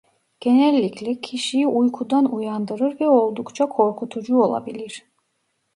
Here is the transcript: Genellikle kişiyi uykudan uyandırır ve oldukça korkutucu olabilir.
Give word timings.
Genellikle 0.39 1.21
kişiyi 1.21 1.67
uykudan 1.67 2.31
uyandırır 2.35 2.99
ve 2.99 3.07
oldukça 3.07 3.65
korkutucu 3.69 4.37
olabilir. 4.37 5.05